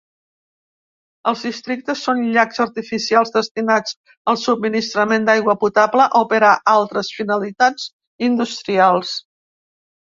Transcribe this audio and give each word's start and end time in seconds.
Els 1.31 1.43
districtes 1.47 2.01
són 2.07 2.23
llacs 2.37 2.63
artificials 2.65 3.33
destinats 3.37 3.99
al 4.33 4.41
subministrament 4.47 5.29
d'aigua 5.31 5.59
potable 5.67 6.11
o 6.23 6.27
per 6.35 6.43
a 6.51 6.57
altres 6.79 7.15
finalitats 7.21 7.91
industrials. 8.33 9.19